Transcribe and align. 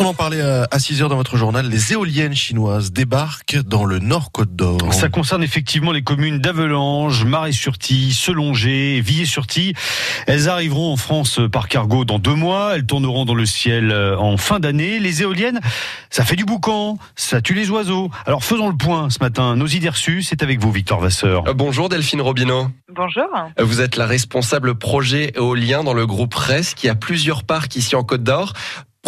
On 0.00 0.04
en 0.04 0.14
parlait 0.14 0.40
à 0.40 0.78
6 0.78 1.02
heures 1.02 1.08
dans 1.08 1.16
votre 1.16 1.36
journal. 1.36 1.68
Les 1.68 1.92
éoliennes 1.92 2.34
chinoises 2.34 2.92
débarquent 2.92 3.58
dans 3.64 3.84
le 3.84 3.98
Nord 3.98 4.30
Côte 4.30 4.54
d'Or. 4.54 4.94
Ça 4.94 5.08
concerne 5.08 5.42
effectivement 5.42 5.90
les 5.90 6.02
communes 6.02 6.38
d'Avelange, 6.38 7.24
Marais-sur-Tille, 7.24 8.12
Selongé, 8.12 9.00
Villers-sur-Tille. 9.00 9.74
Elles 10.28 10.48
arriveront 10.48 10.92
en 10.92 10.96
France 10.96 11.40
par 11.50 11.66
cargo 11.66 12.04
dans 12.04 12.20
deux 12.20 12.36
mois. 12.36 12.76
Elles 12.76 12.86
tourneront 12.86 13.24
dans 13.24 13.34
le 13.34 13.44
ciel 13.44 13.90
euh, 13.90 14.16
en 14.16 14.36
fin 14.36 14.60
d'année. 14.60 15.00
Les 15.00 15.22
éoliennes, 15.22 15.58
ça 16.10 16.24
fait 16.24 16.36
du 16.36 16.44
boucan, 16.44 16.96
ça 17.16 17.40
tue 17.40 17.54
les 17.54 17.68
oiseaux. 17.68 18.08
Alors 18.24 18.44
faisons 18.44 18.68
le 18.68 18.76
point 18.76 19.10
ce 19.10 19.18
matin. 19.20 19.56
Nos 19.56 19.66
idées 19.66 19.88
reçues, 19.88 20.22
c'est 20.22 20.44
avec 20.44 20.60
vous, 20.60 20.70
Victor 20.70 21.00
Vasseur. 21.00 21.48
Euh, 21.48 21.54
bonjour 21.54 21.88
Delphine 21.88 22.20
Robineau. 22.20 22.68
Bonjour. 22.94 23.26
Euh, 23.58 23.64
vous 23.64 23.80
êtes 23.80 23.96
la 23.96 24.06
responsable 24.06 24.76
projet 24.76 25.32
éolien 25.34 25.82
dans 25.82 25.94
le 25.94 26.06
groupe 26.06 26.34
RES 26.34 26.74
qui 26.76 26.88
a 26.88 26.94
plusieurs 26.94 27.42
parcs 27.42 27.74
ici 27.74 27.96
en 27.96 28.04
Côte 28.04 28.22
d'Or. 28.22 28.52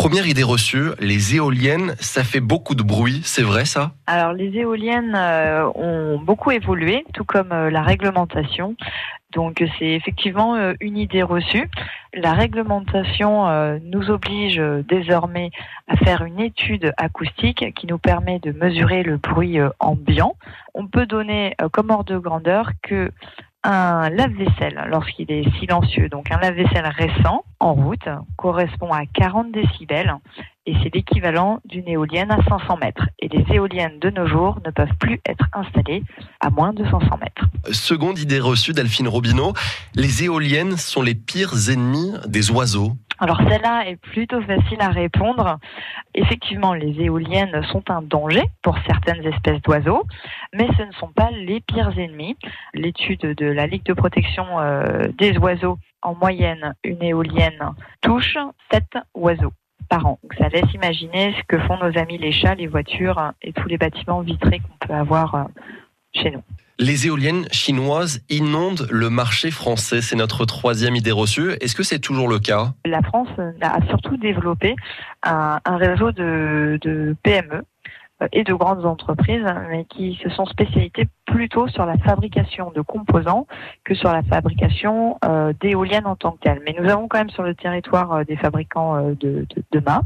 Première 0.00 0.26
idée 0.26 0.42
reçue, 0.42 0.92
les 0.98 1.36
éoliennes, 1.36 1.94
ça 2.00 2.24
fait 2.24 2.40
beaucoup 2.40 2.74
de 2.74 2.82
bruit, 2.82 3.20
c'est 3.22 3.42
vrai 3.42 3.66
ça? 3.66 3.92
Alors 4.06 4.32
les 4.32 4.48
éoliennes 4.56 5.12
euh, 5.14 5.68
ont 5.74 6.18
beaucoup 6.18 6.52
évolué, 6.52 7.04
tout 7.12 7.26
comme 7.26 7.52
euh, 7.52 7.68
la 7.68 7.82
réglementation. 7.82 8.76
Donc 9.34 9.62
c'est 9.78 9.90
effectivement 9.90 10.56
euh, 10.56 10.72
une 10.80 10.96
idée 10.96 11.22
reçue. 11.22 11.68
La 12.14 12.32
réglementation 12.32 13.78
nous 13.84 14.10
oblige 14.10 14.60
désormais 14.88 15.50
à 15.86 15.96
faire 15.96 16.24
une 16.24 16.40
étude 16.40 16.94
acoustique 16.96 17.74
qui 17.74 17.86
nous 17.86 17.98
permet 17.98 18.38
de 18.38 18.52
mesurer 18.52 19.02
le 19.02 19.18
bruit 19.18 19.58
ambiant. 19.78 20.34
On 20.74 20.86
peut 20.88 21.06
donner 21.06 21.54
comme 21.72 21.90
ordre 21.90 22.14
de 22.14 22.18
grandeur 22.18 22.70
que 22.82 23.12
un 23.62 24.08
lave-vaisselle 24.10 24.86
lorsqu'il 24.88 25.30
est 25.30 25.48
silencieux, 25.58 26.08
donc 26.08 26.30
un 26.30 26.38
lave-vaisselle 26.38 26.90
récent 26.96 27.44
en 27.58 27.74
route 27.74 28.08
correspond 28.36 28.92
à 28.92 29.04
40 29.06 29.52
décibels 29.52 30.14
et 30.66 30.74
c'est 30.82 30.94
l'équivalent 30.94 31.60
d'une 31.64 31.88
éolienne 31.88 32.30
à 32.30 32.42
500 32.48 32.76
mètres. 32.76 33.04
Et 33.18 33.28
les 33.28 33.44
éoliennes 33.54 33.98
de 33.98 34.10
nos 34.10 34.26
jours 34.26 34.58
ne 34.64 34.70
peuvent 34.70 34.94
plus 34.98 35.20
être 35.26 35.44
installées 35.52 36.02
à 36.40 36.50
moins 36.50 36.72
de 36.72 36.84
500 36.84 37.00
mètres. 37.20 37.44
Seconde 37.72 38.18
idée 38.18 38.40
reçue 38.40 38.72
d'Alphine 38.72 39.08
Robineau, 39.08 39.52
les 39.94 40.24
éoliennes 40.24 40.76
sont 40.76 41.02
les 41.02 41.14
pires 41.14 41.70
ennemis 41.70 42.12
des 42.26 42.50
oiseaux. 42.50 42.92
Alors 43.20 43.38
celle-là 43.46 43.86
est 43.86 43.96
plutôt 43.96 44.40
facile 44.40 44.80
à 44.80 44.88
répondre. 44.88 45.58
Effectivement, 46.14 46.72
les 46.72 47.02
éoliennes 47.02 47.62
sont 47.64 47.90
un 47.90 48.00
danger 48.00 48.42
pour 48.62 48.78
certaines 48.86 49.24
espèces 49.26 49.60
d'oiseaux, 49.60 50.04
mais 50.54 50.66
ce 50.78 50.82
ne 50.84 50.92
sont 50.92 51.12
pas 51.12 51.30
les 51.30 51.60
pires 51.60 51.96
ennemis. 51.98 52.36
L'étude 52.72 53.20
de 53.20 53.46
la 53.46 53.66
Ligue 53.66 53.84
de 53.84 53.92
protection 53.92 54.46
euh, 54.58 55.08
des 55.18 55.36
oiseaux, 55.36 55.78
en 56.00 56.14
moyenne, 56.14 56.74
une 56.82 57.02
éolienne 57.02 57.74
touche 58.00 58.38
7 58.72 58.84
oiseaux 59.14 59.52
par 59.90 60.06
an. 60.06 60.18
Donc 60.22 60.34
ça 60.38 60.48
laisse 60.48 60.72
imaginer 60.72 61.34
ce 61.38 61.42
que 61.46 61.58
font 61.58 61.76
nos 61.76 61.98
amis 61.98 62.16
les 62.16 62.32
chats, 62.32 62.54
les 62.54 62.68
voitures 62.68 63.32
et 63.42 63.52
tous 63.52 63.68
les 63.68 63.76
bâtiments 63.76 64.22
vitrés 64.22 64.60
qu'on 64.60 64.86
peut 64.86 64.94
avoir 64.94 65.34
euh, 65.34 65.44
chez 66.14 66.30
nous. 66.30 66.42
Les 66.82 67.06
éoliennes 67.06 67.44
chinoises 67.52 68.24
inondent 68.30 68.88
le 68.90 69.10
marché 69.10 69.50
français. 69.50 70.00
C'est 70.00 70.16
notre 70.16 70.46
troisième 70.46 70.96
idée 70.96 71.12
reçue. 71.12 71.50
Est-ce 71.60 71.74
que 71.74 71.82
c'est 71.82 71.98
toujours 71.98 72.26
le 72.26 72.38
cas? 72.38 72.72
La 72.86 73.02
France 73.02 73.28
a 73.60 73.86
surtout 73.88 74.16
développé 74.16 74.76
un, 75.22 75.60
réseau 75.66 76.10
de, 76.10 77.14
PME 77.22 77.64
euh, 78.22 78.28
et 78.32 78.44
de 78.44 78.54
grandes 78.54 78.86
entreprises, 78.86 79.44
mais 79.68 79.84
qui 79.84 80.18
se 80.22 80.30
sont 80.30 80.46
spécialisées 80.46 81.06
plutôt 81.26 81.68
sur 81.68 81.84
la 81.84 81.98
fabrication 81.98 82.72
de 82.74 82.80
composants 82.80 83.46
que 83.84 83.94
sur 83.94 84.10
la 84.10 84.22
fabrication 84.22 85.18
euh, 85.26 85.52
d'éoliennes 85.60 86.06
en 86.06 86.16
tant 86.16 86.32
que 86.32 86.40
telles. 86.40 86.62
Mais 86.64 86.74
nous 86.80 86.88
avons 86.88 87.08
quand 87.08 87.18
même 87.18 87.28
sur 87.28 87.42
le 87.42 87.54
territoire 87.54 88.10
euh, 88.14 88.24
des 88.24 88.36
fabricants 88.36 89.02
de, 89.02 89.14
de, 89.50 89.62
de 89.70 89.80
mâts 89.80 90.04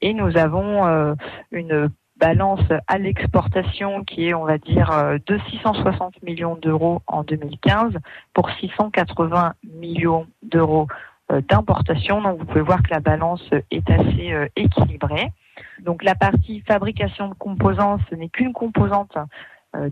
et 0.00 0.14
nous 0.14 0.36
avons 0.36 1.14
une 1.52 1.90
balance 2.18 2.60
à 2.86 2.98
l'exportation 2.98 4.04
qui 4.04 4.28
est, 4.28 4.34
on 4.34 4.44
va 4.44 4.58
dire, 4.58 4.90
euh, 4.90 5.18
de 5.26 5.38
660 5.50 6.22
millions 6.22 6.56
d'euros 6.56 7.02
en 7.06 7.22
2015 7.22 7.94
pour 8.34 8.50
680 8.60 9.54
millions 9.64 10.26
d'euros 10.42 10.88
euh, 11.30 11.40
d'importation. 11.48 12.20
Donc 12.20 12.38
vous 12.38 12.44
pouvez 12.44 12.62
voir 12.62 12.82
que 12.82 12.90
la 12.90 13.00
balance 13.00 13.42
est 13.70 13.88
assez 13.90 14.32
euh, 14.32 14.46
équilibrée. 14.56 15.32
Donc 15.80 16.02
la 16.02 16.14
partie 16.14 16.60
fabrication 16.66 17.28
de 17.28 17.34
composants, 17.34 17.98
ce 18.10 18.14
n'est 18.14 18.28
qu'une 18.28 18.52
composante 18.52 19.16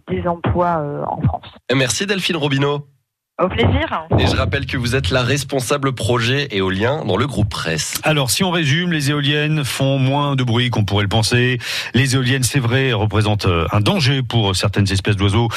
des 0.09 0.27
emplois 0.27 1.05
en 1.07 1.21
France. 1.21 1.55
Merci 1.75 2.07
Delphine 2.07 2.37
Robineau. 2.37 2.87
Au 3.39 3.49
plaisir. 3.49 4.07
Et 4.19 4.27
je 4.27 4.35
rappelle 4.35 4.65
que 4.65 4.79
vous 4.79 4.97
êtes 4.97 5.11
la 5.11 5.23
responsable 5.23 5.93
projet 5.95 6.49
éolien 6.53 7.05
dans 7.05 7.19
le 7.19 7.27
groupe 7.27 7.51
Presse. 7.51 8.01
Alors, 8.03 8.31
si 8.31 8.43
on 8.43 8.51
résume, 8.51 8.93
les 8.93 9.11
éoliennes 9.11 9.63
font 9.63 9.99
moins 9.99 10.37
de 10.37 10.43
bruit 10.43 10.71
qu'on 10.71 10.87
pourrait 10.87 11.03
le 11.03 11.11
penser. 11.11 11.59
Les 11.93 12.15
éoliennes, 12.15 12.45
c'est 12.45 12.61
vrai, 12.61 12.95
représentent 12.95 13.45
euh, 13.45 13.67
un 13.73 13.81
danger 13.81 14.23
pour 14.23 14.57
certaines 14.57 14.91
espèces 14.91 15.17
d'oiseaux, 15.17 15.49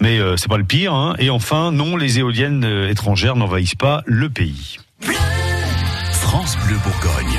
mais 0.00 0.18
euh, 0.18 0.36
c'est 0.36 0.48
pas 0.48 0.58
le 0.58 0.64
pire. 0.64 0.92
Hein. 0.92 1.14
Et 1.20 1.30
enfin, 1.30 1.70
non, 1.70 1.96
les 1.96 2.18
éoliennes 2.18 2.64
euh, 2.64 2.90
étrangères 2.90 3.36
n'envahissent 3.36 3.76
pas 3.76 4.02
le 4.04 4.28
pays. 4.28 4.78
France 6.10 6.56
Bleu 6.66 6.76
Bourgogne. 6.82 7.38